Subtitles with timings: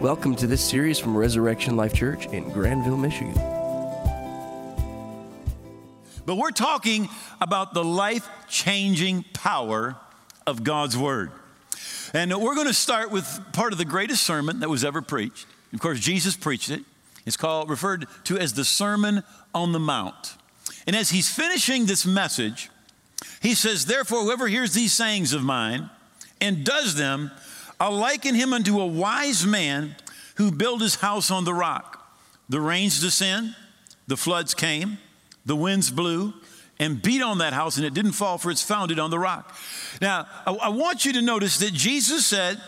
[0.00, 3.34] Welcome to this series from Resurrection Life Church in Grandville, Michigan.
[6.24, 7.08] But we're talking
[7.40, 9.96] about the life changing power
[10.46, 11.32] of God's Word.
[12.14, 15.48] And we're going to start with part of the greatest sermon that was ever preached.
[15.72, 16.84] Of course, Jesus preached it.
[17.26, 20.36] It's called, referred to as the Sermon on the Mount.
[20.86, 22.70] And as he's finishing this message,
[23.42, 25.90] he says, Therefore, whoever hears these sayings of mine
[26.40, 27.32] and does them,
[27.80, 29.96] I'll liken him unto a wise man
[30.36, 32.06] who built his house on the rock.
[32.48, 33.54] The rains descend,
[34.06, 34.98] the floods came,
[35.44, 36.32] the winds blew,
[36.80, 39.54] and beat on that house, and it didn't fall, for it's founded on the rock.
[40.00, 42.60] Now, I, I want you to notice that Jesus said,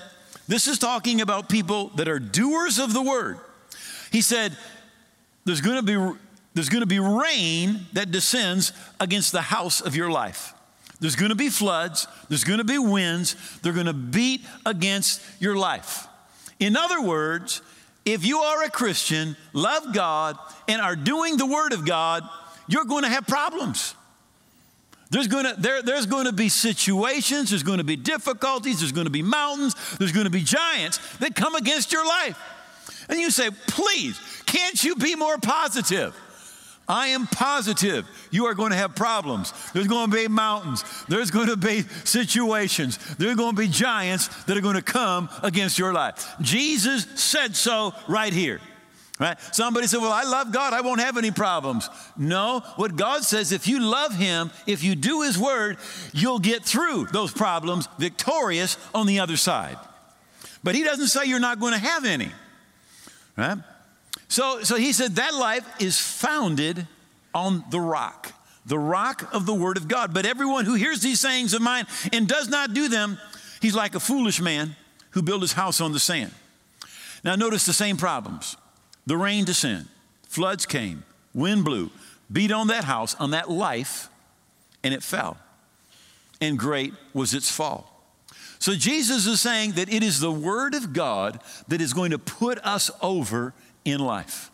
[0.48, 3.38] this is talking about people that are doers of the word.
[4.10, 4.56] He said,
[5.44, 6.18] there's to be
[6.54, 10.52] there's to be rain that descends against the house of your life.
[11.00, 15.22] There's going to be floods, there's going to be winds, they're going to beat against
[15.40, 16.06] your life.
[16.58, 17.62] In other words,
[18.04, 20.36] if you are a Christian, love God,
[20.68, 22.22] and are doing the Word of God,
[22.68, 23.94] you're going to have problems.
[25.10, 28.92] There's going to, there, there's going to be situations, there's going to be difficulties, there's
[28.92, 32.38] going to be mountains, there's going to be giants that come against your life.
[33.08, 36.14] And you say, please, can't you be more positive?
[36.90, 39.52] I am positive you are going to have problems.
[39.72, 40.82] There's going to be mountains.
[41.08, 42.98] There's going to be situations.
[43.14, 46.34] There's going to be giants that are going to come against your life.
[46.40, 48.60] Jesus said so right here.
[49.20, 49.38] Right?
[49.52, 50.72] Somebody said, Well, I love God.
[50.72, 51.88] I won't have any problems.
[52.16, 55.76] No, what God says, if you love Him, if you do His word,
[56.12, 59.76] you'll get through those problems victorious on the other side.
[60.64, 62.32] But He doesn't say you're not going to have any.
[63.36, 63.58] Right?
[64.30, 66.86] So, so he said that life is founded
[67.34, 68.32] on the rock,
[68.64, 70.14] the rock of the word of God.
[70.14, 73.18] But everyone who hears these sayings of mine and does not do them,
[73.60, 74.76] he's like a foolish man
[75.10, 76.32] who built his house on the sand.
[77.24, 78.56] Now, notice the same problems.
[79.04, 79.88] The rain descended,
[80.28, 81.02] floods came,
[81.34, 81.90] wind blew,
[82.30, 84.08] beat on that house, on that life,
[84.84, 85.38] and it fell.
[86.40, 87.90] And great was its fall.
[88.60, 92.18] So Jesus is saying that it is the Word of God that is going to
[92.18, 93.54] put us over
[93.84, 94.50] in life.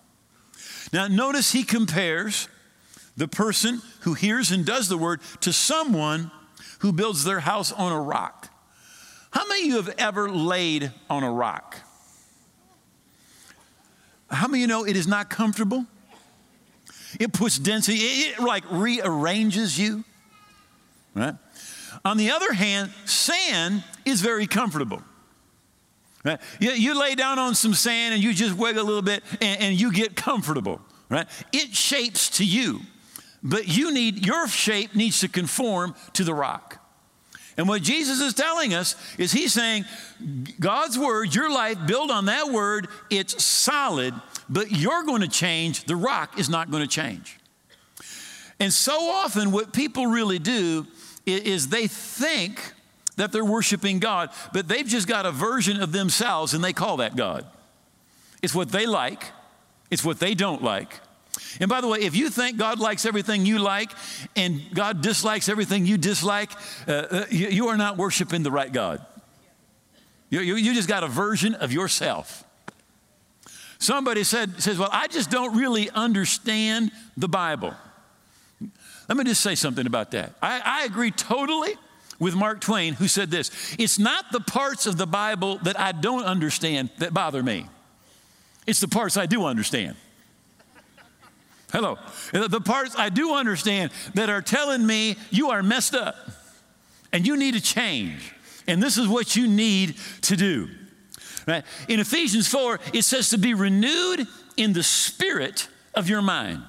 [0.93, 2.49] Now, notice he compares
[3.17, 6.31] the person who hears and does the word to someone
[6.81, 8.51] who builds their house on a rock.
[9.31, 11.77] How many of you have ever laid on a rock?
[14.31, 15.87] How many of you know it is not comfortable?
[17.19, 20.05] It puts density, it, it like rearranges you,
[21.15, 21.35] right?
[22.05, 25.03] On the other hand, sand is very comfortable.
[26.27, 26.41] Right?
[26.59, 29.61] You, you, lay down on some sand and you just wiggle a little bit and,
[29.61, 31.29] and you get comfortable, right?
[31.53, 32.81] It shapes to you,
[33.45, 36.83] but you need, your shape needs to conform to the rock.
[37.57, 39.85] And what Jesus is telling us is He's saying,
[40.59, 44.13] God's word, your life, build on that word, it's solid,
[44.49, 45.85] but you're going to change.
[45.85, 47.39] The rock is not going to change.
[48.59, 50.89] And so often, what people really do
[51.25, 52.73] is they think
[53.17, 56.99] that they're worshiping God, but they've just got a version of themselves and they call
[56.99, 57.47] that God.
[58.43, 59.25] It's what they like,
[59.91, 61.01] it's what they don't like.
[61.61, 63.91] And by the way, if you think God likes everything you like
[64.35, 66.51] and God dislikes everything you dislike,
[66.87, 69.05] uh, uh, you, you, are not worshiping the right God.
[70.31, 72.45] You, you, you just got a version of yourself.
[73.79, 77.75] Somebody said, says, Well, I just don't really understand the Bible.
[79.09, 80.35] Let me just say something about that.
[80.43, 81.77] I, I agree totally
[82.19, 85.93] with Mark Twain, who said this It's not the parts of the Bible that I
[85.93, 87.67] don't understand that bother me,
[88.67, 89.97] it's the parts I do understand.
[91.73, 91.99] Hello.
[92.33, 96.15] The parts I do understand that are telling me you are messed up
[97.13, 98.33] and you need to change.
[98.69, 100.69] And this is what you need to do.
[101.47, 101.65] Right?
[101.89, 106.63] In Ephesians 4, it says to be renewed in the spirit of your mind.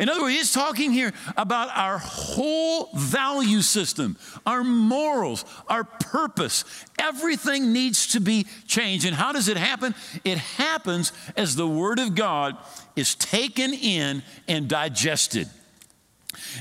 [0.00, 4.16] In other words, he's talking here about our whole value system,
[4.46, 6.64] our morals, our purpose.
[6.98, 9.04] Everything needs to be changed.
[9.04, 9.94] And how does it happen?
[10.24, 12.56] It happens as the Word of God
[12.96, 15.50] is taken in and digested.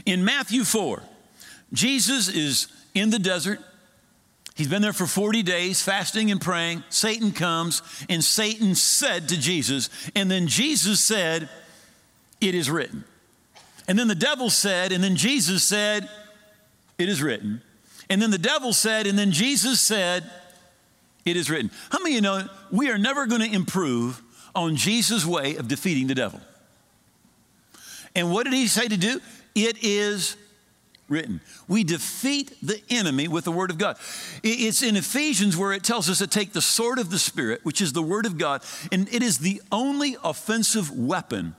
[0.05, 1.01] In Matthew 4,
[1.71, 3.61] Jesus is in the desert.
[4.55, 6.83] He's been there for 40 days, fasting and praying.
[6.89, 11.47] Satan comes, and Satan said to Jesus, and then Jesus said,
[12.41, 13.05] It is written.
[13.89, 16.07] And then the devil said, and then Jesus said,
[16.99, 17.63] It is written.
[18.07, 20.29] And then the devil said, and then Jesus said,
[21.25, 21.71] It is written.
[21.89, 24.21] How many of you know we are never going to improve
[24.53, 26.39] on Jesus' way of defeating the devil?
[28.15, 29.19] And what did he say to do?
[29.55, 30.37] It is
[31.07, 31.41] written.
[31.67, 33.97] We defeat the enemy with the Word of God.
[34.43, 37.81] It's in Ephesians where it tells us to take the sword of the Spirit, which
[37.81, 41.55] is the Word of God, and it is the only offensive weapon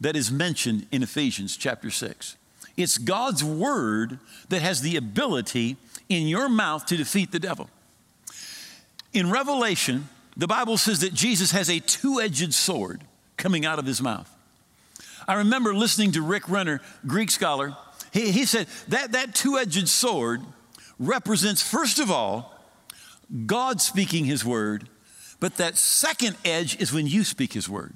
[0.00, 2.36] that is mentioned in Ephesians chapter 6.
[2.76, 5.76] It's God's Word that has the ability
[6.08, 7.70] in your mouth to defeat the devil.
[9.12, 13.02] In Revelation, the Bible says that Jesus has a two edged sword
[13.36, 14.30] coming out of his mouth.
[15.26, 17.76] I remember listening to Rick Renner, Greek scholar.
[18.12, 20.42] He, he said that that two edged sword
[20.98, 22.54] represents, first of all,
[23.46, 24.88] God speaking his word,
[25.40, 27.94] but that second edge is when you speak his word.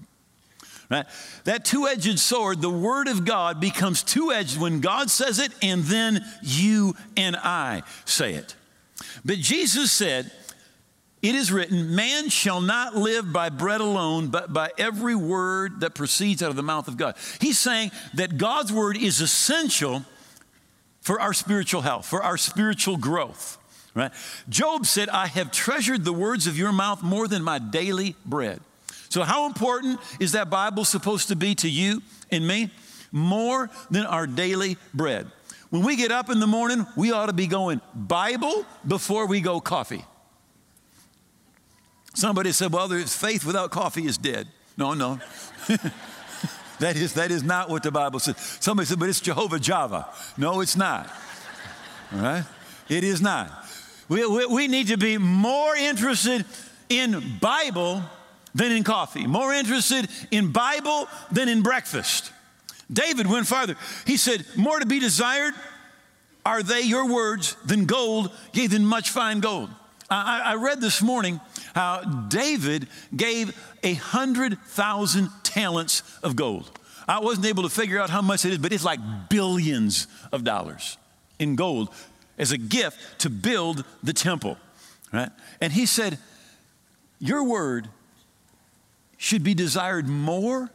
[0.91, 1.07] Right?
[1.45, 5.53] That two edged sword, the word of God, becomes two edged when God says it
[5.63, 8.57] and then you and I say it.
[9.25, 10.33] But Jesus said,
[11.23, 15.95] it is written, Man shall not live by bread alone, but by every word that
[15.95, 17.15] proceeds out of the mouth of God.
[17.41, 20.05] He's saying that God's word is essential
[21.03, 23.59] for our spiritual health, for our spiritual growth.
[23.95, 24.13] Right?
[24.49, 28.61] Job said, I have treasured the words of your mouth more than my daily bread.
[29.11, 32.71] So, how important is that Bible supposed to be to you and me?
[33.13, 35.27] More than our daily bread.
[35.71, 39.41] When we get up in the morning, we ought to be going Bible before we
[39.41, 40.05] go coffee.
[42.15, 44.47] Somebody said, well, there's faith without coffee is dead.
[44.77, 45.21] No, no.
[46.79, 48.37] that, is, that is not what the Bible says.
[48.61, 50.09] Somebody said, but it's Jehovah Java.
[50.37, 51.09] No, it's not.
[52.13, 52.45] All right?
[52.89, 53.51] It is not.
[54.09, 56.45] We, we, we need to be more interested
[56.89, 58.03] in Bible
[58.55, 62.33] than in coffee, more interested in Bible than in breakfast.
[62.93, 63.77] David went farther.
[64.07, 65.55] He said, More to be desired
[66.45, 69.71] are they your words than gold, yea, than much fine gold.
[70.09, 71.41] I, I read this morning
[71.75, 76.71] how David gave a hundred thousand talents of gold.
[77.07, 80.45] I wasn't able to figure out how much it is, but it's like billions of
[80.45, 80.99] dollars
[81.39, 81.91] in gold
[82.39, 84.57] as a gift to build the temple.
[85.13, 85.31] Right?
[85.61, 86.19] And he said,
[87.19, 87.89] Your word
[89.21, 90.71] should be desired more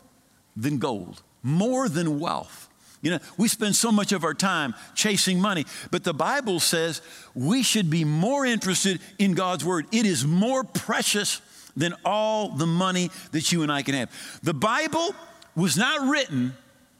[0.55, 2.69] than gold, more than wealth.
[3.01, 7.01] You know, we spend so much of our time chasing money, but the Bible says
[7.33, 9.87] we should be more interested in God's Word.
[9.91, 11.41] It is more precious
[11.75, 14.39] than all the money that you and I can have.
[14.43, 15.15] The Bible
[15.55, 16.53] was not written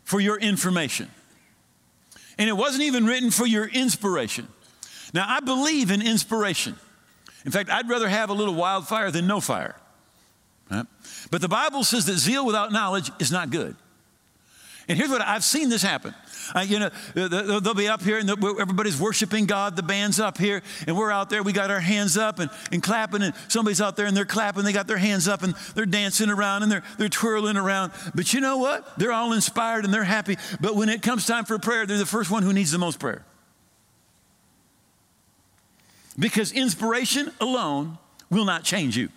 [0.04, 1.12] for your information,
[2.40, 4.48] and it wasn't even written for your inspiration.
[5.14, 6.76] Now, I believe in inspiration.
[7.46, 9.76] In fact, I'd rather have a little wildfire than no fire.
[10.70, 10.86] Right?
[11.32, 13.76] But the Bible says that zeal without knowledge is not good.
[14.88, 16.14] And here's what I've seen this happen.
[16.54, 19.76] Uh, you know, they'll be up here and everybody's worshiping God.
[19.76, 21.42] The band's up here, and we're out there.
[21.42, 24.64] We got our hands up and, and clapping, and somebody's out there and they're clapping.
[24.64, 27.94] They got their hands up and they're dancing around and they're, they're twirling around.
[28.14, 29.00] But you know what?
[29.00, 30.38] They're all inspired and they're happy.
[30.62, 33.00] But when it comes time for prayer, they're the first one who needs the most
[33.00, 33.26] prayer.
[36.18, 37.98] Because inspiration alone
[38.30, 39.10] will not change you,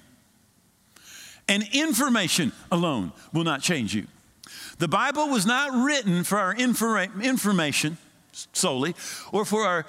[1.48, 4.06] and information alone will not change you.
[4.78, 7.98] The Bible was not written for our information
[8.52, 8.94] solely
[9.32, 9.86] or for our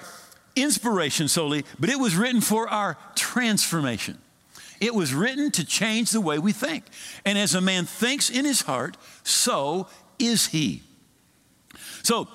[0.55, 4.17] inspiration solely, but it was written for our transformation.
[4.81, 6.85] It was written to change the way we think.
[7.25, 10.81] And as a man thinks in his heart, so is he.
[12.01, 12.27] So,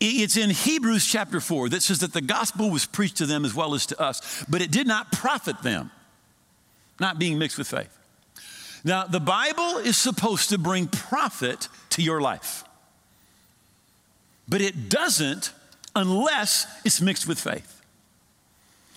[0.00, 3.54] it's in Hebrews chapter 4 that says that the gospel was preached to them as
[3.54, 5.92] well as to us, but it did not profit them,
[7.02, 7.98] not being mixed with faith.
[8.84, 12.64] Now, the Bible is supposed to bring profit to your life,
[14.48, 15.52] but it doesn't
[15.94, 17.80] unless it's mixed with faith.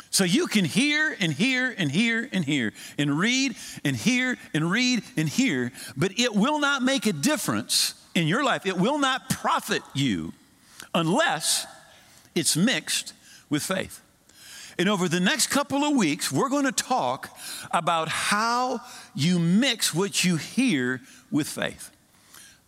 [0.10, 4.72] So you can hear and hear and hear and hear and read and hear and
[4.72, 8.66] read and hear, but it will not make a difference in your life.
[8.66, 10.32] It will not profit you
[10.94, 11.68] unless
[12.34, 13.12] it's mixed
[13.50, 14.02] with faith.
[14.77, 17.36] And over the next couple of weeks, we're going to talk
[17.72, 18.82] about how
[19.13, 21.01] you mix what you hear
[21.32, 21.91] with faith.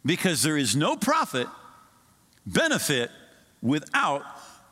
[0.06, 1.48] Because there is no profit,
[2.46, 3.12] benefit
[3.62, 4.24] without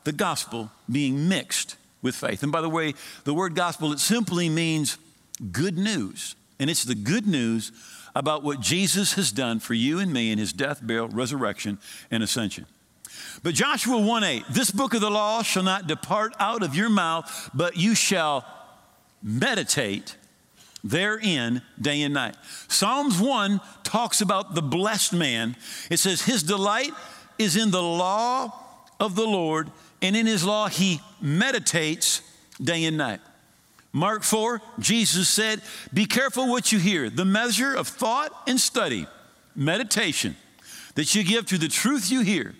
[0.04, 2.42] the gospel being mixed with faith.
[2.42, 4.96] And by the way, the word gospel, it simply means
[5.52, 6.36] good news.
[6.58, 7.72] And it's the good news
[8.14, 11.78] about what Jesus has done for you and me in his death, burial, resurrection,
[12.10, 12.64] and ascension.
[13.46, 16.88] But Joshua 1 8, this book of the law shall not depart out of your
[16.88, 18.44] mouth, but you shall
[19.22, 20.16] meditate
[20.82, 22.34] therein day and night.
[22.66, 25.54] Psalms 1 talks about the blessed man.
[25.92, 26.90] It says, His delight
[27.38, 28.50] is in the law
[28.98, 29.70] of the Lord,
[30.02, 32.22] and in his law he meditates
[32.60, 33.20] day and night.
[33.92, 35.62] Mark 4, Jesus said,
[35.94, 39.06] Be careful what you hear, the measure of thought and study,
[39.54, 40.34] meditation
[40.96, 42.52] that you give to the truth you hear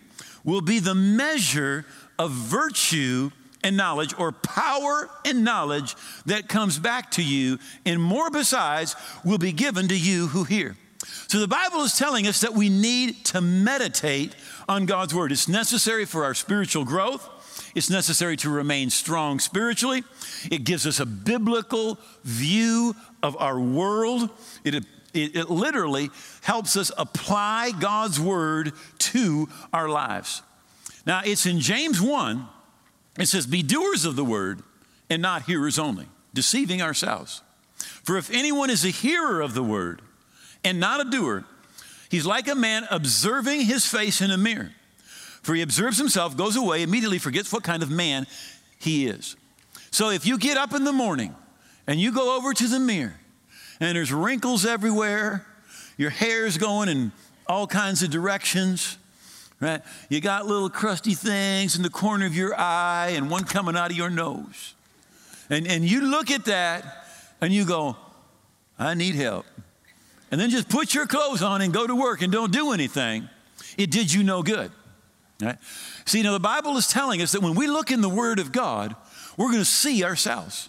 [0.46, 1.84] will be the measure
[2.18, 3.30] of virtue
[3.62, 9.38] and knowledge, or power and knowledge that comes back to you, and more besides will
[9.38, 10.76] be given to you who hear.
[11.26, 14.36] So the Bible is telling us that we need to meditate
[14.68, 15.32] on God's word.
[15.32, 17.28] It's necessary for our spiritual growth.
[17.74, 20.04] It's necessary to remain strong spiritually.
[20.50, 24.30] It gives us a biblical view of our world.
[24.64, 24.84] It,
[25.16, 26.10] it, it literally
[26.42, 30.42] helps us apply God's word to our lives.
[31.06, 32.46] Now, it's in James 1,
[33.18, 34.62] it says, Be doers of the word
[35.08, 37.42] and not hearers only, deceiving ourselves.
[37.76, 40.02] For if anyone is a hearer of the word
[40.64, 41.44] and not a doer,
[42.10, 44.72] he's like a man observing his face in a mirror.
[45.42, 48.26] For he observes himself, goes away, immediately forgets what kind of man
[48.78, 49.36] he is.
[49.92, 51.34] So if you get up in the morning
[51.86, 53.14] and you go over to the mirror
[53.80, 55.46] and there's wrinkles everywhere,
[55.96, 57.12] your hair's going in
[57.46, 58.98] all kinds of directions,
[59.60, 59.82] right?
[60.08, 63.90] You got little crusty things in the corner of your eye and one coming out
[63.90, 64.74] of your nose.
[65.48, 67.06] And, and you look at that
[67.40, 67.96] and you go,
[68.78, 69.46] I need help.
[70.30, 73.28] And then just put your clothes on and go to work and don't do anything.
[73.78, 74.72] It did you no good.
[75.40, 75.56] Right?
[76.04, 78.52] See, now the Bible is telling us that when we look in the Word of
[78.52, 78.96] God,
[79.36, 80.68] we're going to see ourselves.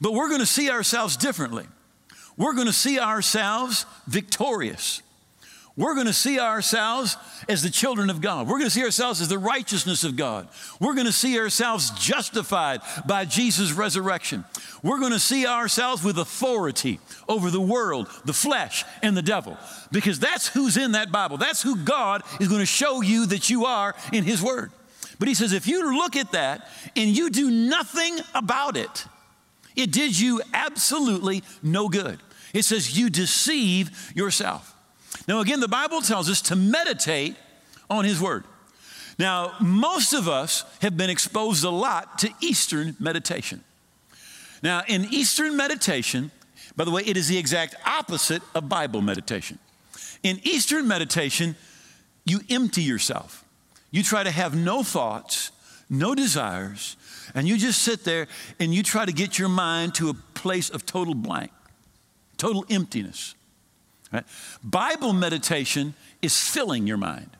[0.00, 1.66] But we're going to see ourselves differently.
[2.36, 5.02] We're going to see ourselves victorious.
[5.74, 7.16] We're going to see ourselves
[7.48, 8.46] as the children of God.
[8.46, 10.48] We're going to see ourselves as the righteousness of God.
[10.80, 14.44] We're going to see ourselves justified by Jesus' resurrection.
[14.82, 19.56] We're going to see ourselves with authority over the world, the flesh, and the devil.
[19.90, 21.38] Because that's who's in that Bible.
[21.38, 24.72] That's who God is going to show you that you are in His Word.
[25.18, 29.06] But He says, if you look at that and you do nothing about it,
[29.76, 32.18] it did you absolutely no good.
[32.52, 34.76] It says, you deceive yourself.
[35.26, 37.36] Now, again, the Bible tells us to meditate
[37.88, 38.44] on His Word.
[39.18, 43.62] Now, most of us have been exposed a lot to Eastern meditation.
[44.62, 46.30] Now, in Eastern meditation,
[46.76, 49.58] by the way, it is the exact opposite of Bible meditation.
[50.22, 51.56] In Eastern meditation,
[52.24, 53.44] you empty yourself.
[53.90, 55.50] You try to have no thoughts,
[55.92, 56.96] no desires,
[57.34, 58.26] and you just sit there
[58.58, 61.52] and you try to get your mind to a place of total blank,
[62.38, 63.34] total emptiness.
[64.12, 64.24] Right?
[64.64, 67.30] Bible meditation is filling your mind.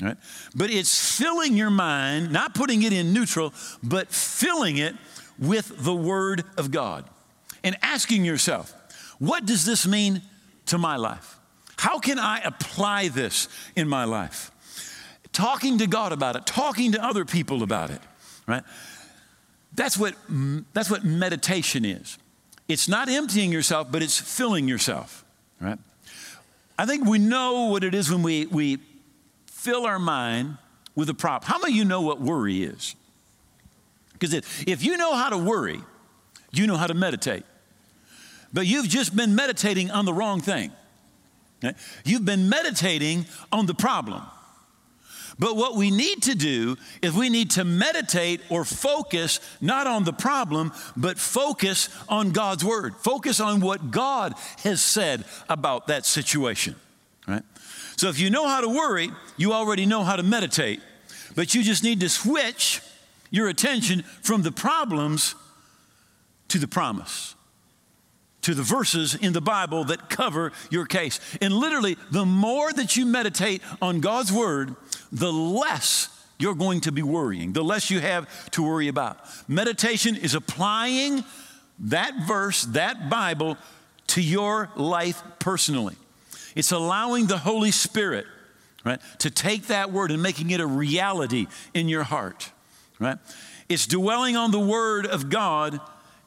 [0.00, 0.16] Right?
[0.54, 4.94] But it's filling your mind, not putting it in neutral, but filling it
[5.38, 7.04] with the Word of God
[7.64, 8.74] and asking yourself,
[9.18, 10.22] what does this mean
[10.66, 11.36] to my life?
[11.76, 14.50] How can I apply this in my life?
[15.32, 18.00] Talking to God about it, talking to other people about it,
[18.46, 18.62] right?
[19.74, 20.14] That's what,
[20.74, 22.18] that's what meditation is.
[22.68, 25.24] It's not emptying yourself, but it's filling yourself,
[25.60, 25.78] right?
[26.78, 28.78] I think we know what it is when we, we
[29.46, 30.58] fill our mind
[30.94, 31.44] with a prop.
[31.44, 32.94] How many of you know what worry is?
[34.12, 35.80] Because if, if you know how to worry,
[36.52, 37.44] you know how to meditate.
[38.52, 40.72] But you've just been meditating on the wrong thing.
[42.04, 44.22] You've been meditating on the problem.
[45.38, 50.04] But what we need to do is we need to meditate or focus not on
[50.04, 52.94] the problem, but focus on God's word.
[52.96, 56.76] Focus on what God has said about that situation,
[57.26, 57.42] right?
[57.96, 60.80] So if you know how to worry, you already know how to meditate.
[61.34, 62.80] But you just need to switch
[63.30, 65.34] your attention from the problems
[66.48, 67.34] to the promise
[68.42, 71.20] to the verses in the Bible that cover your case.
[71.40, 74.76] And literally, the more that you meditate on God's word,
[75.10, 76.08] the less
[76.38, 79.18] you're going to be worrying, the less you have to worry about.
[79.48, 81.24] Meditation is applying
[81.78, 83.56] that verse, that Bible,
[84.08, 85.94] to your life personally.
[86.54, 88.26] It's allowing the Holy Spirit,
[88.84, 92.50] right, to take that word and making it a reality in your heart,
[92.98, 93.18] right?
[93.68, 95.80] It's dwelling on the word of God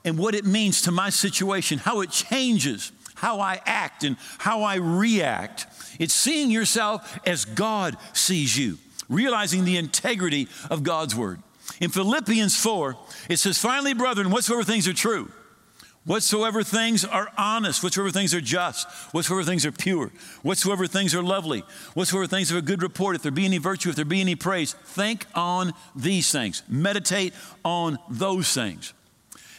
[0.05, 4.61] and what it means to my situation, how it changes how I act and how
[4.63, 5.65] I react.
[5.99, 8.77] It's seeing yourself as God sees you,
[9.09, 11.39] realizing the integrity of God's word.
[11.81, 12.95] In Philippians 4,
[13.29, 15.31] it says, Finally, brethren, whatsoever things are true,
[16.05, 20.11] whatsoever things are honest, whatsoever things are just, whatsoever things are pure,
[20.43, 21.63] whatsoever things are lovely,
[21.95, 24.35] whatsoever things are a good report, if there be any virtue, if there be any
[24.35, 26.61] praise, think on these things.
[26.69, 27.33] Meditate
[27.63, 28.93] on those things.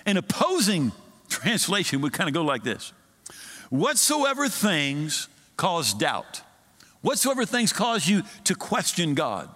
[0.07, 0.93] An opposing
[1.29, 2.93] translation would kind of go like this
[3.71, 6.43] Whatsoever things cause doubt,
[7.03, 9.49] whatsoever things cause you to question God,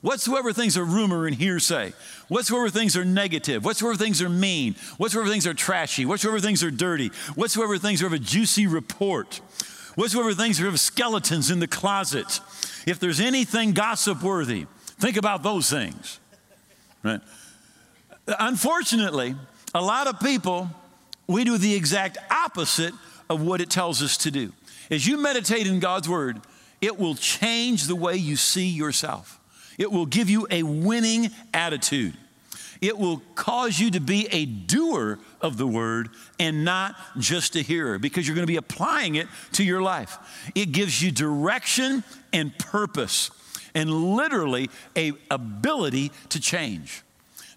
[0.00, 1.92] whatsoever things are rumor and hearsay,
[2.28, 6.70] whatsoever things are negative, whatsoever things are mean, whatsoever things are trashy, whatsoever things are
[6.70, 9.40] dirty, whatsoever things are of a juicy report,
[9.94, 12.40] whatsoever things are of skeletons in the closet,
[12.86, 14.66] if there's anything gossip worthy,
[15.02, 16.20] Think about those things.
[17.02, 17.20] Right?
[18.38, 19.34] Unfortunately,
[19.74, 20.70] a lot of people,
[21.26, 22.94] we do the exact opposite
[23.28, 24.52] of what it tells us to do.
[24.90, 26.40] As you meditate in God's Word,
[26.80, 29.40] it will change the way you see yourself.
[29.78, 32.14] It will give you a winning attitude.
[32.80, 36.08] It will cause you to be a doer of the word
[36.40, 40.18] and not just a hearer because you're going to be applying it to your life.
[40.56, 42.02] It gives you direction
[42.32, 43.30] and purpose
[43.72, 47.02] and literally a ability to change.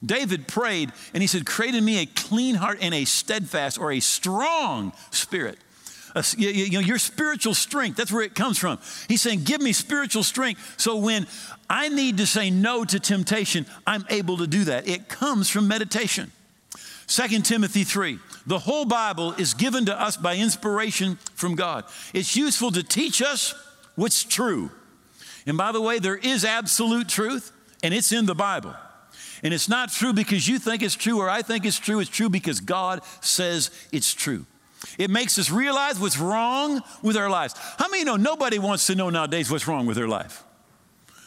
[0.06, 3.92] David prayed and he said, Create in me a clean heart and a steadfast or
[3.92, 5.58] a strong spirit.
[6.38, 8.80] you, you know, your spiritual strength, that's where it comes from.
[9.08, 11.28] He's saying, Give me spiritual strength so when
[11.70, 14.88] I need to say no to temptation, I'm able to do that.
[14.88, 16.32] It comes from meditation.
[17.08, 18.20] 2 Timothy 3.
[18.48, 21.86] The whole Bible is given to us by inspiration from God.
[22.14, 23.56] It's useful to teach us
[23.96, 24.72] what's true.
[25.48, 27.52] And by the way, there is absolute truth,
[27.84, 28.76] and it's in the Bible.
[29.46, 32.00] And it's not true because you think it's true or I think it's true.
[32.00, 34.48] It's true because God says it's true.
[34.98, 37.54] It makes us realize what's wrong with our lives.
[37.78, 40.44] How many know nobody wants to know nowadays what's wrong with their life?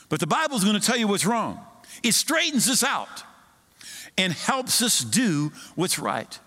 [0.09, 1.61] But the Bible's going to tell you what's wrong.
[2.03, 3.23] It straightens us out
[4.17, 6.41] and helps us do what's right.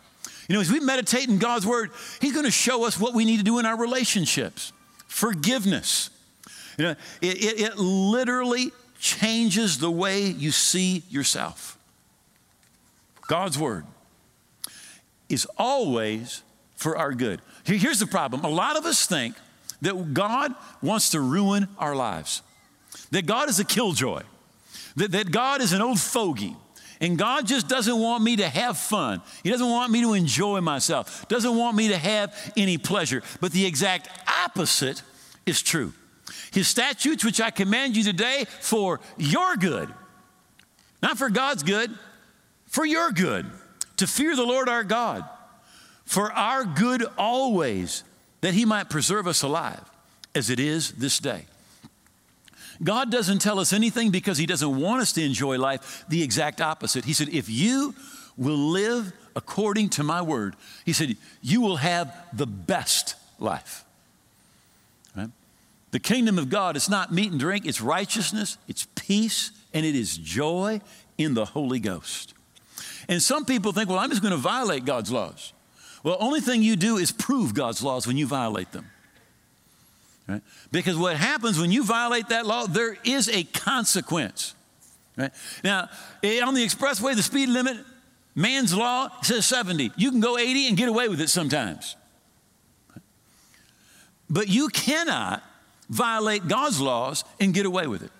[0.49, 3.23] You know, as we meditate in God's Word, He's going to show us what we
[3.23, 4.73] need to do in our relationships.
[5.07, 6.09] Forgiveness.
[6.77, 11.77] You know, it, it, it literally changes the way you see yourself.
[13.27, 13.85] God's Word
[15.27, 16.43] is always
[16.75, 17.41] for our good.
[17.65, 19.35] Here's the problem a lot of us think
[19.81, 22.43] that God wants to ruin our lives,
[23.09, 24.21] that God is a killjoy,
[24.95, 26.55] that, that God is an old fogey.
[26.99, 29.23] And God just doesn't want me to have fun.
[29.43, 33.23] He doesn't want me to enjoy myself, doesn't want me to have any pleasure.
[33.39, 34.07] But the exact
[34.45, 35.01] opposite
[35.47, 35.93] is true.
[36.51, 39.89] His statutes, which I command you today, for your good,
[41.01, 41.91] not for God's good,
[42.67, 43.49] for your good,
[43.97, 45.23] to fear the Lord our God,
[46.05, 48.03] for our good always,
[48.41, 49.83] that he might preserve us alive,
[50.35, 51.45] as it is this day.
[52.83, 56.61] God doesn't tell us anything because he doesn't want us to enjoy life, the exact
[56.61, 57.05] opposite.
[57.05, 57.93] He said, If you
[58.37, 63.85] will live according to my word, he said, you will have the best life.
[65.91, 69.95] The kingdom of God is not meat and drink, it's righteousness, it's peace, and it
[69.95, 70.81] is joy
[71.17, 72.33] in the Holy Ghost.
[73.07, 75.53] And some people think, well, I'm just going to violate God's laws.
[76.03, 78.89] Well, only thing you do is prove God's laws when you violate them.
[80.27, 80.41] Right?
[80.71, 84.55] Because what happens when you violate that law, there is a consequence.
[85.17, 85.31] Right?
[85.63, 85.89] Now,
[86.23, 87.77] eh, on the expressway, the speed limit,
[88.33, 89.91] man's law says 70.
[89.97, 91.97] You can go 80 and get away with it sometimes.
[94.29, 95.43] But you cannot
[95.91, 98.11] violate God's laws and get away with it.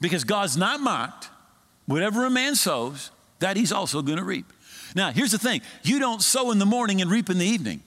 [0.00, 1.30] Because God's not mocked.
[1.86, 4.46] Whatever a man sows, that he's also going to reap.
[4.94, 7.82] Now, here's the thing you don't sow in the morning and reap in the evening.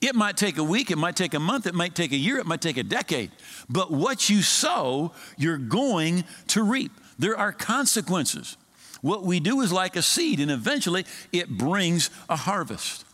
[0.00, 2.38] It might take a week, it might take a month, it might take a year,
[2.38, 3.30] it might take a decade.
[3.68, 6.92] But what you sow, you're going to reap.
[7.18, 8.56] There are consequences.
[9.00, 13.04] What we do is like a seed, and eventually it brings a harvest.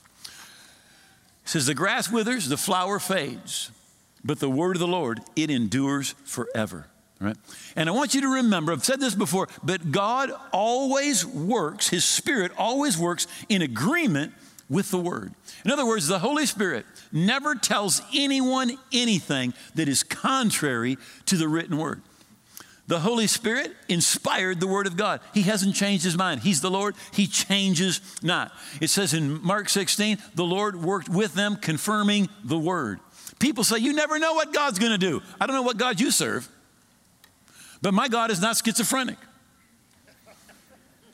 [1.44, 3.70] It says, The grass withers, the flower fades,
[4.24, 6.86] but the word of the Lord, it endures forever.
[7.20, 7.36] Right?
[7.76, 12.04] And I want you to remember, I've said this before, but God always works, His
[12.04, 14.32] Spirit always works in agreement
[14.68, 15.32] with the Word.
[15.64, 21.48] In other words, the Holy Spirit never tells anyone anything that is contrary to the
[21.48, 22.02] written Word.
[22.86, 25.20] The Holy Spirit inspired the Word of God.
[25.32, 26.42] He hasn't changed His mind.
[26.42, 28.52] He's the Lord, He changes not.
[28.80, 33.00] It says in Mark 16, the Lord worked with them, confirming the Word.
[33.38, 35.22] People say, You never know what God's going to do.
[35.40, 36.48] I don't know what God you serve,
[37.82, 39.18] but my God is not schizophrenic.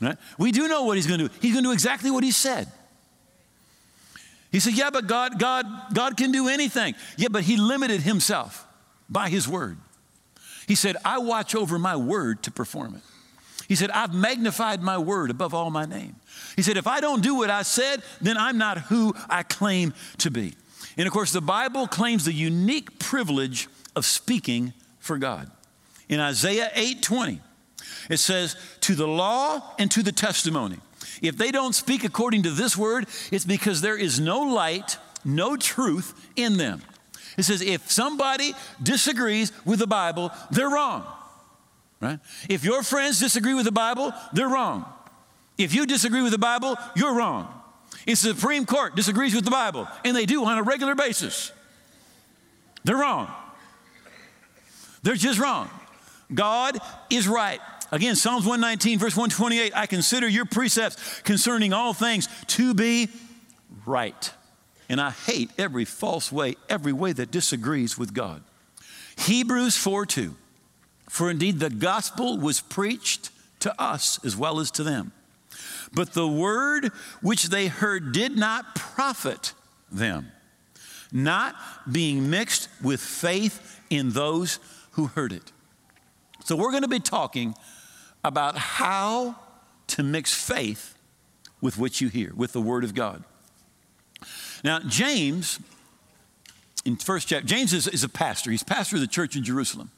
[0.00, 0.16] Right?
[0.38, 1.34] We do know what He's going to do.
[1.40, 2.68] He's going to do exactly what He said.
[4.50, 6.94] He said, Yeah, but God, God, God can do anything.
[7.16, 8.66] Yeah, but He limited Himself
[9.08, 9.78] by His word.
[10.66, 13.02] He said, I watch over my word to perform it.
[13.70, 16.16] He said, I've magnified my word above all my name.
[16.56, 19.94] He said, if I don't do what I said, then I'm not who I claim
[20.18, 20.54] to be.
[20.96, 25.50] And of course, the Bible claims the unique privilege of speaking for God.
[26.08, 27.40] In Isaiah 8:20,
[28.08, 30.80] it says, "To the law and to the testimony."
[31.22, 35.56] If they don't speak according to this word, it's because there is no light, no
[35.56, 36.82] truth in them.
[37.36, 41.06] It says if somebody disagrees with the Bible, they're wrong.
[42.00, 42.18] Right?
[42.48, 44.86] If your friends disagree with the Bible, they're wrong.
[45.58, 47.59] If you disagree with the Bible, you're wrong.
[48.06, 51.52] If the Supreme Court disagrees with the Bible, and they do on a regular basis,
[52.84, 53.30] they're wrong.
[55.02, 55.70] They're just wrong.
[56.32, 56.78] God
[57.10, 57.60] is right.
[57.92, 63.08] Again, Psalms 119, verse 128 I consider your precepts concerning all things to be
[63.84, 64.32] right.
[64.88, 68.42] And I hate every false way, every way that disagrees with God.
[69.16, 70.34] Hebrews 4 2.
[71.08, 75.12] For indeed the gospel was preached to us as well as to them.
[75.92, 79.52] But the word which they heard did not profit
[79.90, 80.30] them,
[81.12, 81.56] not
[81.90, 84.60] being mixed with faith in those
[84.92, 85.52] who heard it.
[86.44, 87.54] So we're going to be talking
[88.24, 89.36] about how
[89.88, 90.94] to mix faith
[91.60, 93.24] with what you hear, with the Word of God.
[94.62, 95.58] Now, James,
[96.84, 98.50] in first chapter, James is, is a pastor.
[98.50, 99.90] He's pastor of the church in Jerusalem.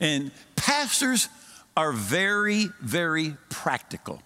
[0.00, 1.28] And pastors
[1.76, 4.22] are very, very practical.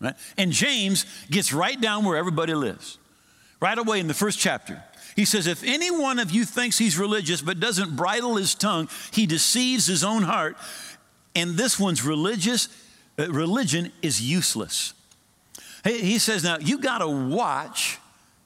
[0.00, 0.14] Right?
[0.36, 2.98] And James gets right down where everybody lives.
[3.60, 4.82] Right away in the first chapter.
[5.14, 8.88] He says, If any one of you thinks he's religious but doesn't bridle his tongue,
[9.12, 10.56] he deceives his own heart
[11.36, 12.68] and this one's religious
[13.18, 14.94] uh, religion is useless.
[15.84, 17.98] He, he says, now you got to watch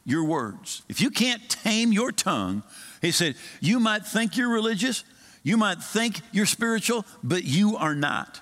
[0.05, 0.83] your words.
[0.89, 2.65] If you can't tame your tongue,
[3.01, 5.05] he said, you might think you're religious,
[5.45, 8.41] you might think you're spiritual, but you are not.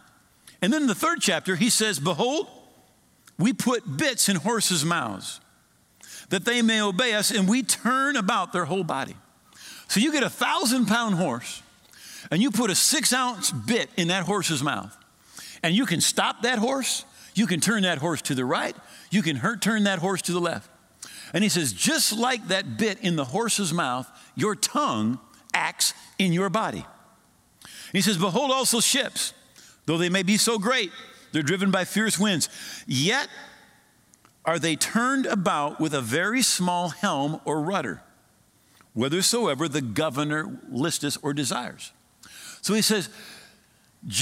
[0.62, 2.48] And then in the third chapter, he says, Behold,
[3.38, 5.40] we put bits in horses' mouths
[6.30, 9.16] that they may obey us, and we turn about their whole body.
[9.88, 11.62] So you get a thousand pound horse
[12.30, 14.94] and you put a six ounce bit in that horse's mouth,
[15.62, 18.76] and you can stop that horse, you can turn that horse to the right,
[19.10, 20.68] you can hurt, turn that horse to the left.
[21.32, 25.18] And he says, just like that bit in the horse's mouth, your tongue
[25.54, 26.84] acts in your body.
[27.92, 29.34] he says, Behold also ships,
[29.86, 30.90] though they may be so great,
[31.32, 32.48] they're driven by fierce winds,
[32.86, 33.28] yet
[34.44, 38.02] are they turned about with a very small helm or rudder,
[38.94, 41.92] whithersoever the governor listeth or desires.
[42.62, 43.08] So he says,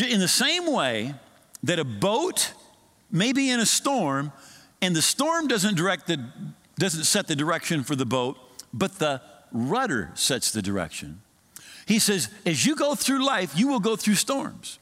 [0.08, 1.14] in the same way
[1.62, 2.52] that a boat
[3.10, 4.32] may be in a storm,
[4.82, 6.18] and the storm doesn't direct the
[6.78, 8.36] doesn't set the direction for the boat,
[8.72, 11.22] but the rudder sets the direction.
[11.86, 14.78] He says, as you go through life, you will go through storms.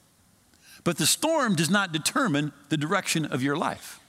[0.85, 4.01] But the storm does not determine the direction of your life.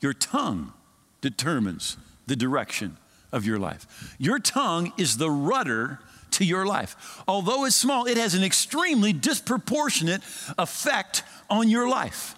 [0.00, 0.72] Your tongue
[1.20, 2.96] determines the direction
[3.32, 4.14] of your life.
[4.18, 6.00] Your tongue is the rudder
[6.32, 7.22] to your life.
[7.26, 10.22] Although it's small, it has an extremely disproportionate
[10.58, 12.34] effect on your life.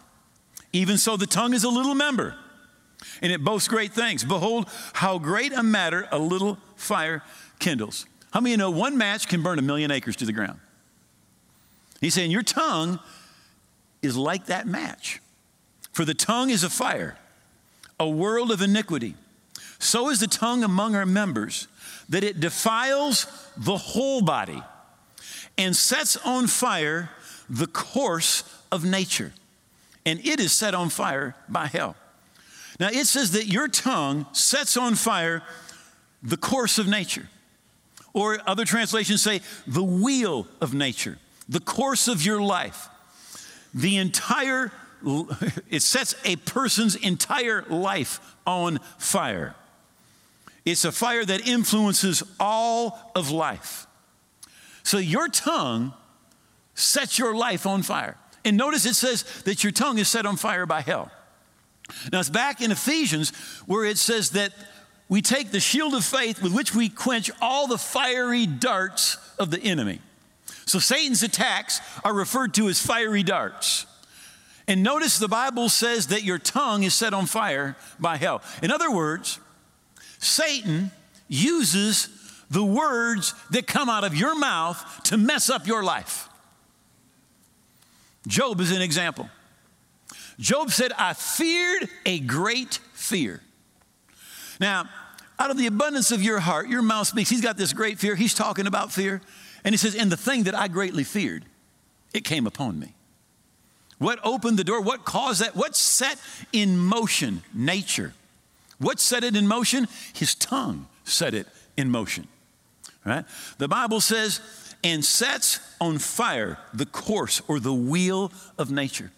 [0.72, 2.36] Even so, the tongue is a little member,
[3.20, 4.22] and it boasts great things.
[4.24, 7.22] Behold, how great a matter a little fire
[7.58, 8.06] kindles.
[8.32, 10.60] How many you know one match can burn a million acres to the ground?
[12.00, 13.00] He's saying, Your tongue
[14.02, 15.20] is like that match.
[15.92, 17.16] For the tongue is a fire,
[17.98, 19.14] a world of iniquity.
[19.78, 21.68] So is the tongue among our members
[22.08, 24.62] that it defiles the whole body
[25.56, 27.10] and sets on fire
[27.48, 29.32] the course of nature.
[30.06, 31.96] And it is set on fire by hell.
[32.78, 35.42] Now it says that your tongue sets on fire
[36.22, 37.28] the course of nature.
[38.12, 42.88] Or other translations say the wheel of nature, the course of your life.
[43.74, 44.72] The entire,
[45.70, 49.54] it sets a person's entire life on fire.
[50.64, 53.86] It's a fire that influences all of life.
[54.82, 55.94] So your tongue
[56.74, 58.16] sets your life on fire.
[58.44, 61.10] And notice it says that your tongue is set on fire by hell.
[62.12, 63.30] Now it's back in Ephesians
[63.66, 64.52] where it says that
[65.08, 69.50] we take the shield of faith with which we quench all the fiery darts of
[69.50, 70.00] the enemy.
[70.70, 73.86] So Satan's attacks are referred to as fiery darts.
[74.68, 78.40] And notice the Bible says that your tongue is set on fire by hell.
[78.62, 79.40] In other words,
[80.20, 80.92] Satan
[81.26, 82.08] uses
[82.50, 86.28] the words that come out of your mouth to mess up your life.
[88.28, 89.28] Job is an example.
[90.38, 93.40] Job said, I feared a great fear.
[94.60, 94.88] Now,
[95.36, 97.28] out of the abundance of your heart, your mouth speaks.
[97.28, 98.14] He's got this great fear.
[98.14, 99.20] He's talking about fear.
[99.64, 101.44] And he says, And the thing that I greatly feared,
[102.12, 102.94] it came upon me.
[103.98, 104.80] What opened the door?
[104.80, 105.54] What caused that?
[105.54, 106.18] What set
[106.52, 108.14] in motion nature?
[108.78, 109.88] What set it in motion?
[110.14, 111.46] His tongue set it
[111.76, 112.26] in motion.
[113.04, 113.24] Right?
[113.58, 114.40] The Bible says,
[114.82, 119.10] and sets on fire the course or the wheel of nature.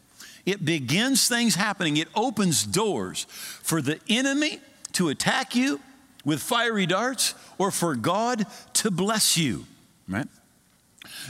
[0.44, 4.60] It begins things happening, it opens doors for the enemy
[4.92, 5.80] to attack you
[6.24, 9.66] with fiery darts or for God to bless you.
[10.12, 10.28] Right?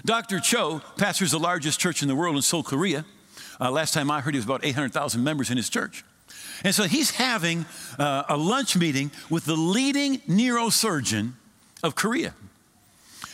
[0.05, 0.41] Dr.
[0.41, 3.05] Cho pastors the largest church in the world in Seoul, Korea.
[3.61, 6.05] Uh, last time I heard, he was about 800,000 members in his church.
[6.65, 7.65] And so he's having
[7.99, 11.33] uh, a lunch meeting with the leading neurosurgeon
[11.83, 12.35] of Korea.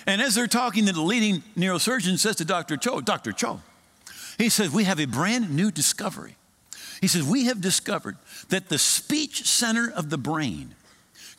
[0.07, 2.77] And as they're talking, the leading neurosurgeon says to Dr.
[2.77, 3.33] Cho, Dr.
[3.33, 3.61] Cho,
[4.39, 6.37] he says, We have a brand new discovery.
[7.01, 8.17] He says, We have discovered
[8.49, 10.75] that the speech center of the brain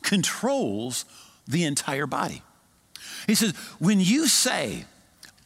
[0.02, 1.04] controls
[1.48, 2.42] the entire body.
[3.26, 4.84] He says, When you say,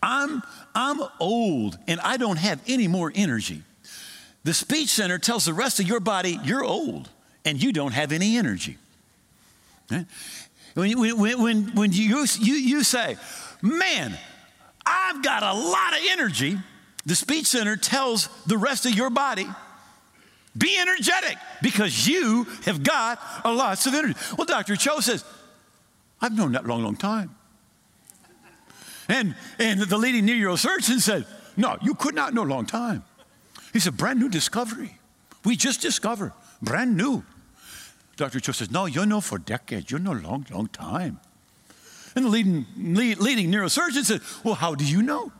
[0.03, 0.43] I'm,
[0.75, 3.63] I'm old and I don't have any more energy,
[4.45, 7.09] the speech center tells the rest of your body, You're old
[7.45, 8.79] and you don't have any energy.
[10.75, 13.17] When, when, when, when you, you, you say,
[13.63, 14.17] Man,
[14.85, 16.59] I've got a lot of energy,
[17.07, 19.47] the speech center tells the rest of your body,
[20.57, 24.15] be energetic because you have got a lot of energy.
[24.37, 24.77] Well, Dr.
[24.77, 25.25] Cho says,
[26.21, 27.35] I've known that long, long time.
[29.09, 33.05] And, and the leading neurosurgeon said, No, you could not know a long time.
[33.73, 34.99] He said, Brand new discovery.
[35.45, 37.23] We just discovered, brand new.
[38.17, 38.41] Dr.
[38.41, 39.91] Cho says, No, you know for decades.
[39.91, 41.21] You know a long, long time.
[42.17, 45.33] And the leading, lead, leading neurosurgeon said, Well, how do you know?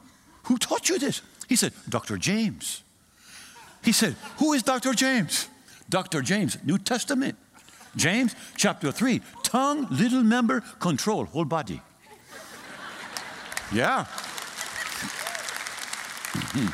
[0.45, 1.23] Who taught you this?
[1.49, 2.19] He said, Dr.
[2.19, 2.83] James.
[3.83, 4.93] He said, Who is Dr.
[4.93, 5.49] James?
[5.89, 6.23] Dr.
[6.23, 7.37] James, New Testament.
[7.97, 11.81] James chapter 3, tongue, little member, control, whole body.
[13.75, 14.05] Yeah.
[16.35, 16.69] Mm-hmm.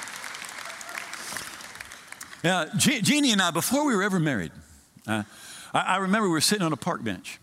[2.47, 4.53] Yeah, Je- Jeannie and I, before we were ever married,
[5.07, 5.23] uh,
[5.73, 7.39] I, I, remember we were sitting on a park bench.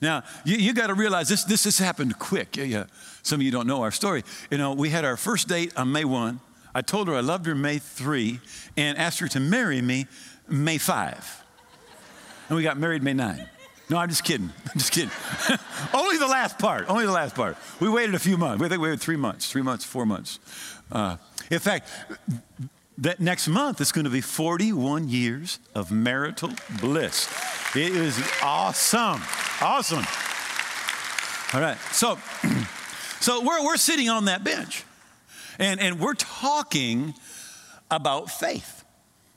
[0.00, 2.56] Now, you, you got to realize this, this happened quick.
[2.56, 2.84] Yeah, yeah,
[3.22, 4.22] some of you don't know our story.
[4.50, 6.38] You know, we had our first date on May 1.
[6.74, 8.38] I told her I loved her May 3
[8.76, 10.06] and asked her to marry me
[10.48, 11.44] May 5.
[12.48, 13.48] And we got married May 9.
[13.92, 14.50] No, I'm just kidding.
[14.72, 15.10] I'm just kidding.
[15.94, 16.88] only the last part.
[16.88, 17.58] Only the last part.
[17.78, 18.62] We waited a few months.
[18.62, 20.38] We think we waited three months, three months, four months.
[20.90, 21.18] Uh,
[21.50, 21.90] in fact,
[22.96, 27.28] that next month is going to be 41 years of marital bliss.
[27.76, 29.20] It is awesome.
[29.60, 30.06] Awesome.
[31.52, 31.76] All right.
[31.92, 32.16] So,
[33.20, 34.84] so we're, we're sitting on that bench
[35.58, 37.12] and, and we're talking
[37.90, 38.84] about faith.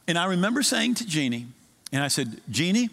[0.07, 1.47] And I remember saying to Jeannie,
[1.91, 2.89] and I said, Jeannie,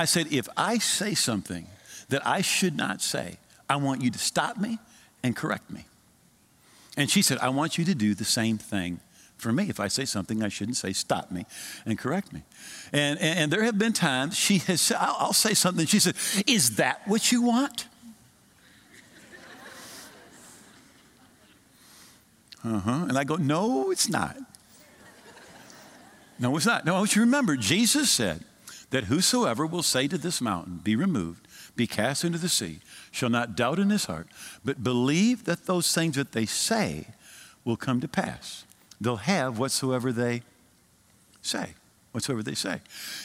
[0.00, 1.66] I said, if I say something
[2.08, 3.36] that I should not say,
[3.68, 4.78] I want you to stop me
[5.22, 5.84] and correct me.
[6.96, 9.00] And she said, I want you to do the same thing
[9.36, 9.68] for me.
[9.68, 11.44] If I say something I shouldn't say, stop me
[11.84, 12.44] and correct me.
[12.94, 15.84] And, and, and there have been times she has said, I'll, I'll say something.
[15.84, 17.86] She said, Is that what you want?
[22.64, 23.04] Uh huh.
[23.06, 24.34] And I go, No, it's not.
[26.38, 26.86] No, it's not.
[26.86, 28.46] No, I want you to remember, Jesus said
[28.90, 33.30] that whosoever will say to this mountain, Be removed, be cast into the sea, shall
[33.30, 34.28] not doubt in his heart,
[34.64, 37.06] but believe that those things that they say
[37.64, 38.64] will come to pass.
[39.00, 40.42] They'll have whatsoever they
[41.42, 41.74] say.
[42.12, 42.80] Whatsoever they say.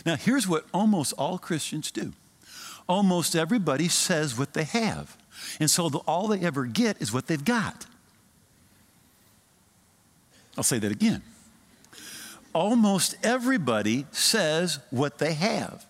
[0.05, 2.13] Now, here's what almost all Christians do
[2.87, 5.17] almost everybody says what they have.
[5.59, 7.85] And so the, all they ever get is what they've got.
[10.57, 11.21] I'll say that again.
[12.55, 15.85] Almost everybody says what they have.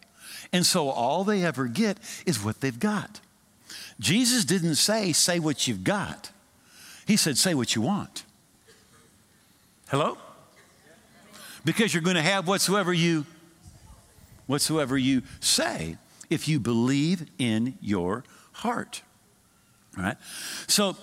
[0.51, 3.19] And so all they ever get is what they've got.
[3.99, 6.31] Jesus didn't say, say what you've got.
[7.05, 8.23] He said, say what you want.
[9.89, 10.17] Hello?
[11.63, 13.25] Because you're going to have whatsoever you
[14.47, 15.97] whatsoever you say
[16.29, 18.23] if you believe in your
[18.53, 19.03] heart.
[19.97, 20.17] All right?
[20.67, 20.97] So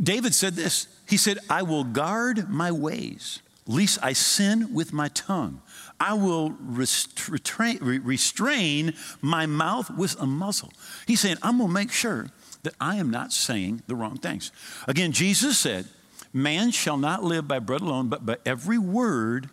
[0.00, 0.88] David said this.
[1.08, 5.60] He said, I will guard my ways, lest I sin with my tongue.
[6.00, 10.72] I will restrain, restrain my mouth with a muzzle.
[11.06, 12.30] He's saying, I'm going to make sure
[12.64, 14.50] that I am not saying the wrong things.
[14.88, 15.86] Again, Jesus said,
[16.32, 19.48] Man shall not live by bread alone, but by every word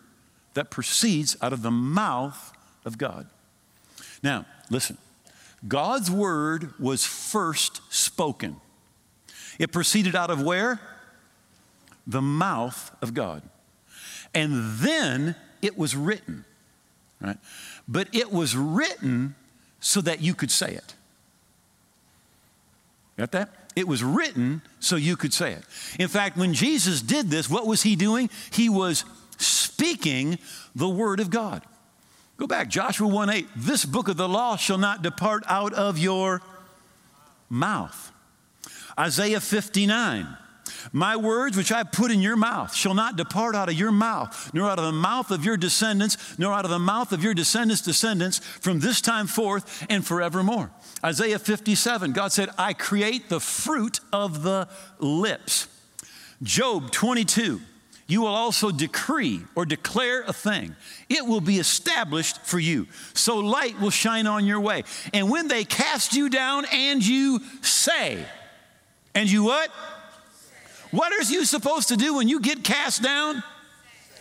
[0.54, 2.52] that proceeds out of the mouth
[2.84, 3.28] of God.
[4.22, 4.98] Now, listen.
[5.66, 8.56] God's word was first spoken.
[9.58, 10.80] It proceeded out of where?
[12.06, 13.42] The mouth of God.
[14.36, 16.44] And then it was written,
[17.22, 17.38] right?
[17.88, 19.34] But it was written
[19.80, 20.94] so that you could say it.
[23.16, 23.48] Got that?
[23.74, 25.64] It was written so you could say it.
[25.98, 28.28] In fact, when Jesus did this, what was he doing?
[28.52, 29.06] He was
[29.38, 30.38] speaking
[30.74, 31.62] the word of God.
[32.36, 33.46] Go back, Joshua 1 8.
[33.56, 36.42] This book of the law shall not depart out of your
[37.48, 38.12] mouth.
[38.98, 40.36] Isaiah 59.
[40.92, 44.50] My words which I put in your mouth shall not depart out of your mouth,
[44.54, 47.34] nor out of the mouth of your descendants, nor out of the mouth of your
[47.34, 50.70] descendants' descendants from this time forth and forevermore.
[51.04, 54.68] Isaiah 57, God said, I create the fruit of the
[54.98, 55.68] lips.
[56.42, 57.60] Job 22,
[58.06, 60.76] you will also decree or declare a thing.
[61.08, 62.86] It will be established for you.
[63.14, 64.84] So light will shine on your way.
[65.12, 68.24] And when they cast you down and you say,
[69.14, 69.70] And you what?
[70.90, 73.42] What are you supposed to do when you get cast down?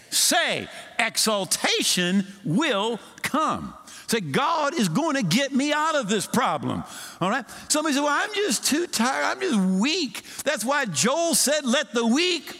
[0.09, 3.73] Say, exaltation will come.
[4.07, 6.83] Say, God is going to get me out of this problem.
[7.19, 7.45] All right?
[7.69, 9.25] Somebody said, Well, I'm just too tired.
[9.25, 10.21] I'm just weak.
[10.43, 12.55] That's why Joel said, Let the weak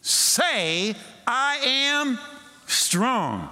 [0.00, 2.18] say, I am
[2.66, 3.48] strong.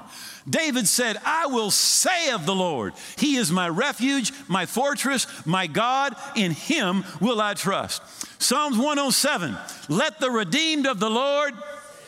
[0.49, 5.67] David said, I will say of the Lord, He is my refuge, my fortress, my
[5.67, 8.03] God, in Him will I trust.
[8.39, 9.57] Psalms 107,
[9.89, 11.55] let the redeemed of the Lord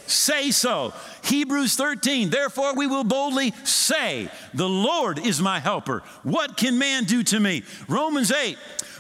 [0.07, 0.93] say so.
[1.25, 6.03] Hebrews 13, therefore we will boldly say, The Lord is my helper.
[6.23, 7.62] What can man do to me?
[7.88, 8.57] Romans 8,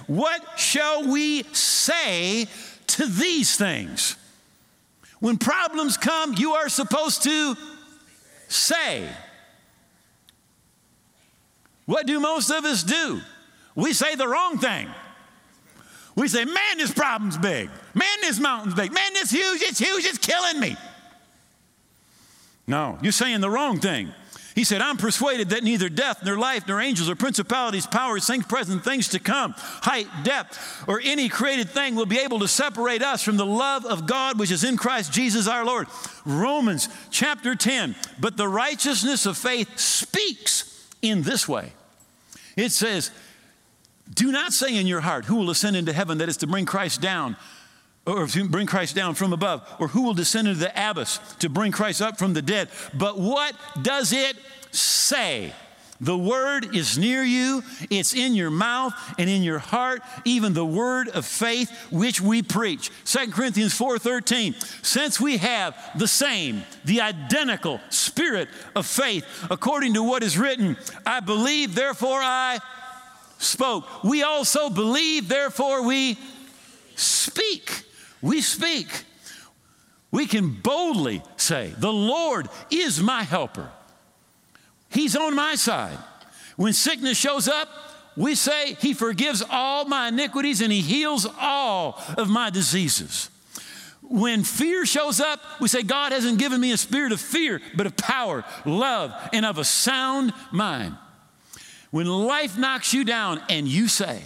[0.06, 2.46] what shall we say
[2.88, 4.16] to these things?
[5.20, 7.56] When problems come, you are supposed to
[8.48, 9.08] say.
[11.86, 13.20] What do most of us do?
[13.74, 14.88] We say the wrong thing.
[16.18, 17.70] We say, man, this problem's big.
[17.94, 18.92] Man, this mountain's big.
[18.92, 20.76] Man, this huge, it's huge, it's killing me.
[22.66, 24.12] No, you're saying the wrong thing.
[24.56, 28.44] He said, I'm persuaded that neither death, nor life, nor angels, or principalities, powers, things
[28.46, 33.00] present, things to come, height, depth, or any created thing will be able to separate
[33.00, 35.86] us from the love of God which is in Christ Jesus our Lord.
[36.26, 37.94] Romans chapter 10.
[38.18, 41.72] But the righteousness of faith speaks in this way
[42.58, 43.12] it says,
[44.12, 46.18] Do not say in your heart, Who will ascend into heaven?
[46.18, 47.36] That is to bring Christ down,
[48.06, 51.48] or to bring Christ down from above, or who will descend into the abyss to
[51.48, 52.68] bring Christ up from the dead.
[52.94, 54.36] But what does it
[54.70, 55.52] say?
[56.00, 60.64] The word is near you, it's in your mouth and in your heart, even the
[60.64, 62.90] word of faith which we preach.
[63.04, 64.54] 2 Corinthians 4:13.
[64.84, 70.76] Since we have the same, the identical spirit of faith, according to what is written,
[71.04, 72.60] I believe, therefore I
[73.38, 74.04] spoke.
[74.04, 76.18] We also believe, therefore we
[76.96, 77.84] speak.
[78.20, 78.88] We speak.
[80.10, 83.70] We can boldly say, The Lord is my helper.
[84.90, 85.98] He's on my side.
[86.56, 87.68] When sickness shows up,
[88.16, 93.30] we say, He forgives all my iniquities and He heals all of my diseases.
[94.02, 97.86] When fear shows up, we say, God hasn't given me a spirit of fear, but
[97.86, 100.96] of power, love, and of a sound mind.
[101.90, 104.22] When life knocks you down and you say,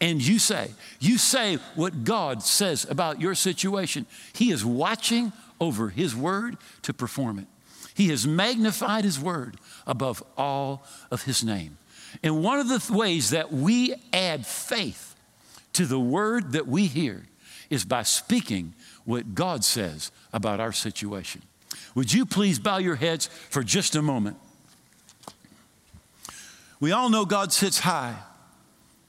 [0.00, 5.88] and you say, you say what God says about your situation, He is watching over
[5.88, 7.46] His word to perform it.
[7.94, 11.78] He has magnified His word above all of His name.
[12.22, 15.14] And one of the th- ways that we add faith
[15.74, 17.26] to the word that we hear
[17.70, 18.74] is by speaking
[19.04, 21.42] what God says about our situation.
[21.94, 24.36] Would you please bow your heads for just a moment?
[26.84, 28.14] We all know God sits high,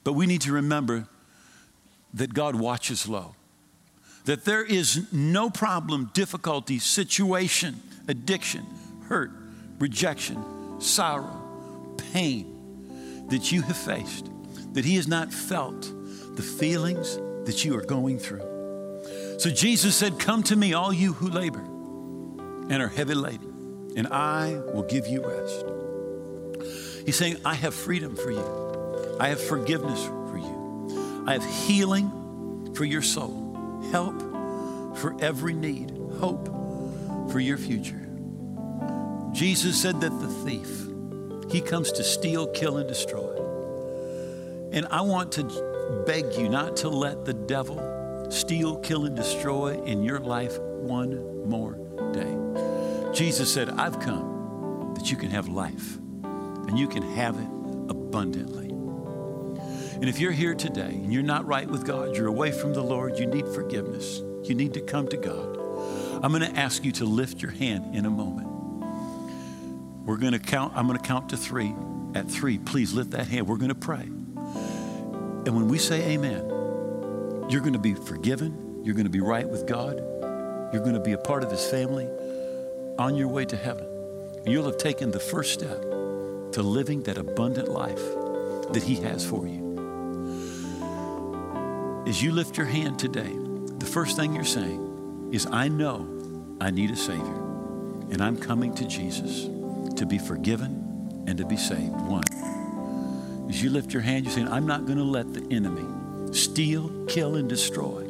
[0.02, 1.06] but we need to remember
[2.14, 3.34] that God watches low.
[4.24, 8.64] That there is no problem, difficulty, situation, addiction,
[9.10, 9.30] hurt,
[9.78, 14.30] rejection, sorrow, pain that you have faced,
[14.72, 15.82] that He has not felt
[16.34, 19.36] the feelings that you are going through.
[19.38, 24.06] So Jesus said, Come to me, all you who labor and are heavy laden, and
[24.06, 25.85] I will give you rest.
[27.06, 32.74] He's saying, I have freedom for you, I have forgiveness for you, I have healing
[32.74, 34.20] for your soul, help
[34.98, 36.48] for every need, hope
[37.30, 38.08] for your future.
[39.30, 43.36] Jesus said that the thief, he comes to steal, kill, and destroy.
[44.72, 49.80] And I want to beg you not to let the devil steal, kill, and destroy
[49.84, 51.74] in your life one more
[52.12, 53.12] day.
[53.12, 55.98] Jesus said, I've come that you can have life
[56.68, 57.48] and you can have it
[57.90, 58.68] abundantly.
[59.96, 62.82] And if you're here today and you're not right with God, you're away from the
[62.82, 65.56] Lord, you need forgiveness, you need to come to God.
[66.22, 68.46] I'm going to ask you to lift your hand in a moment.
[70.04, 71.74] We're going to count, I'm going to count to three.
[72.14, 73.46] At three, please lift that hand.
[73.46, 74.02] We're going to pray.
[74.02, 76.48] And when we say amen,
[77.48, 78.82] you're going to be forgiven.
[78.84, 79.98] You're going to be right with God.
[80.72, 82.08] You're going to be a part of His family
[82.98, 83.86] on your way to heaven.
[84.38, 85.95] And you'll have taken the first step
[86.56, 88.00] to living that abundant life
[88.72, 89.62] that He has for you.
[92.06, 93.36] As you lift your hand today,
[93.76, 96.08] the first thing you're saying is, I know
[96.58, 97.36] I need a Savior,
[98.10, 99.50] and I'm coming to Jesus
[99.96, 101.92] to be forgiven and to be saved.
[101.92, 102.24] One.
[103.50, 105.84] As you lift your hand, you're saying, I'm not going to let the enemy
[106.32, 108.02] steal, kill, and destroy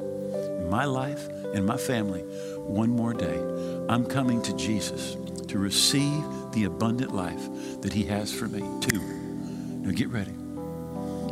[0.70, 2.20] my life and my family
[2.60, 3.40] one more day.
[3.88, 5.16] I'm coming to Jesus
[5.48, 7.48] to receive the abundant life
[7.82, 8.60] that He has for me.
[8.80, 9.00] Two.
[9.00, 10.34] Now get ready.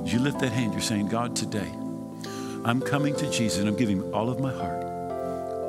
[0.05, 1.71] As you lift that hand, you're saying, God, today,
[2.65, 4.85] I'm coming to Jesus and I'm giving all of my heart,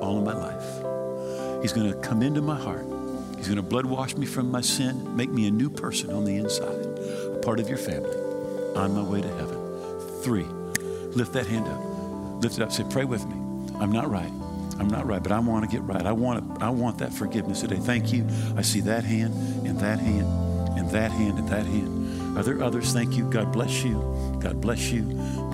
[0.01, 1.61] all of my life.
[1.61, 2.85] He's going to come into my heart.
[3.37, 6.25] He's going to blood wash me from my sin, make me a new person on
[6.25, 8.15] the inside, a part of your family,
[8.75, 10.21] on my way to heaven.
[10.21, 10.45] Three,
[11.15, 12.43] lift that hand up.
[12.43, 12.71] Lift it up.
[12.71, 13.35] Say, pray with me.
[13.79, 14.31] I'm not right.
[14.77, 16.05] I'm not right, but I want to get right.
[16.05, 17.77] I want, I want that forgiveness today.
[17.77, 18.27] Thank you.
[18.57, 19.33] I see that hand
[19.65, 20.27] and that hand
[20.77, 22.37] and that hand and that hand.
[22.37, 22.91] Are there others?
[22.91, 23.29] Thank you.
[23.29, 23.93] God bless you.
[24.41, 25.03] God bless you.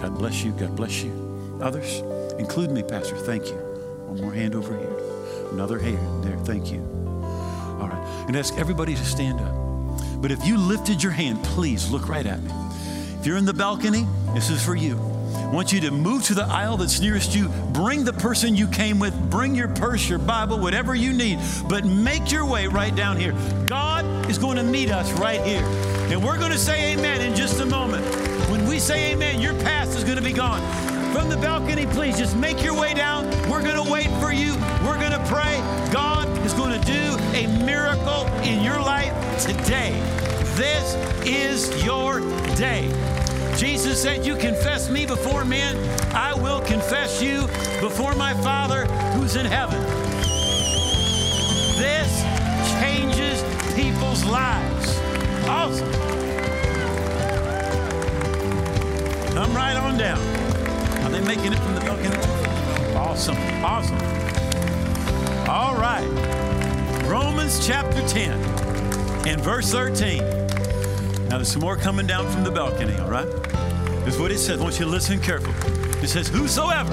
[0.02, 0.52] God bless you.
[0.54, 1.60] God bless you.
[1.62, 2.02] Others?
[2.40, 3.16] Include me, Pastor.
[3.16, 3.56] Thank you.
[3.56, 5.50] One more hand over here.
[5.52, 6.38] Another hand there.
[6.40, 6.80] Thank you.
[7.80, 8.26] All right.
[8.28, 10.22] And ask everybody to stand up.
[10.22, 12.52] But if you lifted your hand, please look right at me.
[13.20, 15.11] If you're in the balcony, this is for you.
[15.52, 17.50] Want you to move to the aisle that's nearest you.
[17.74, 19.14] Bring the person you came with.
[19.30, 21.40] Bring your purse, your Bible, whatever you need.
[21.68, 23.34] But make your way right down here.
[23.66, 25.62] God is going to meet us right here.
[26.10, 28.06] And we're going to say amen in just a moment.
[28.50, 30.62] When we say amen, your past is going to be gone.
[31.12, 33.26] From the balcony, please just make your way down.
[33.50, 34.56] We're going to wait for you.
[34.86, 35.58] We're going to pray.
[35.92, 39.14] God is going to do a miracle in your life
[39.46, 39.92] today.
[40.56, 40.96] This
[41.26, 42.22] is your
[42.56, 43.11] day.
[43.58, 45.78] Jesus said, You confess me before men,
[46.16, 47.42] I will confess you
[47.80, 49.82] before my Father who's in heaven.
[51.78, 52.24] This
[52.80, 53.42] changes
[53.76, 55.00] people's lives.
[55.48, 55.92] Awesome.
[59.34, 60.20] Come right on down.
[61.04, 62.96] Are they making it from the balcony?
[62.96, 63.38] Awesome.
[63.64, 63.98] Awesome.
[65.50, 66.08] All right.
[67.06, 68.32] Romans chapter 10
[69.28, 70.41] and verse 13.
[71.32, 73.26] Now, there's some more coming down from the balcony, all right?
[74.04, 74.60] This is what it says.
[74.60, 75.56] I want you to listen carefully.
[76.04, 76.90] It says, Whosoever.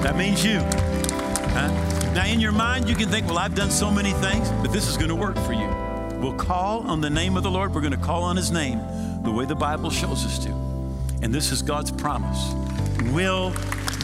[0.00, 0.60] That means you.
[0.60, 2.12] Huh?
[2.14, 4.86] Now, in your mind, you can think, Well, I've done so many things, but this
[4.86, 5.66] is going to work for you.
[6.20, 7.74] We'll call on the name of the Lord.
[7.74, 8.78] We're going to call on his name
[9.24, 10.50] the way the Bible shows us to.
[11.22, 12.54] And this is God's promise
[13.12, 13.52] will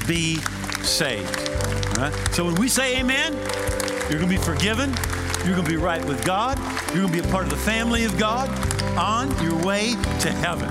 [0.09, 0.39] be
[0.83, 1.49] saved.
[1.91, 2.29] All right?
[2.33, 3.35] So when we say amen,
[4.11, 4.93] you're going to be forgiven.
[5.45, 6.59] You're going to be right with God.
[6.89, 8.49] You're going to be a part of the family of God
[8.97, 10.69] on your way to heaven.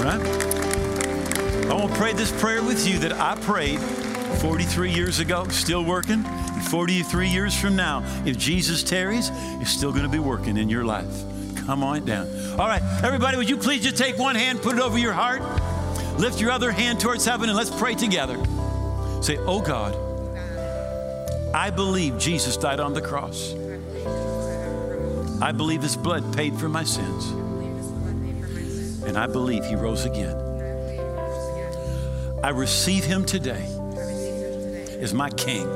[0.00, 0.20] Right?
[1.68, 3.80] I want to pray this prayer with you that I prayed
[4.40, 6.24] 43 years ago, still working.
[6.24, 9.30] And 43 years from now, if Jesus tarries,
[9.60, 11.06] it's still going to be working in your life.
[11.66, 12.26] Come on down.
[12.52, 15.42] All right, everybody, would you please just take one hand, put it over your heart,
[16.18, 18.36] lift your other hand towards heaven, and let's pray together.
[19.20, 19.94] Say, Oh God,
[21.54, 23.54] I believe Jesus died on the cross.
[25.40, 27.32] I believe his blood paid for my sins.
[29.08, 30.36] And I believe he rose again.
[32.42, 33.64] I receive him today
[35.00, 35.66] as my king.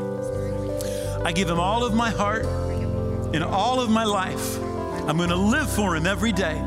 [1.25, 4.59] I give him all of my heart and all of my life.
[5.09, 6.61] I'm going to live for him every day.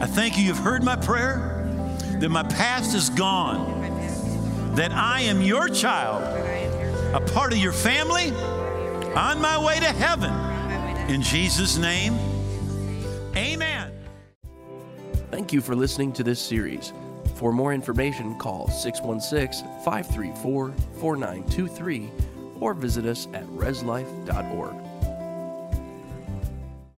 [0.00, 1.66] I thank you, you've heard my prayer,
[2.20, 6.22] that my past is gone, that I am your child,
[7.14, 8.30] a part of your family,
[9.14, 10.32] on my way to heaven.
[11.10, 12.16] In Jesus' name,
[13.36, 13.79] amen.
[15.50, 16.92] Thank you for listening to this series.
[17.34, 22.08] For more information, call 616 534 4923
[22.60, 24.89] or visit us at reslife.org.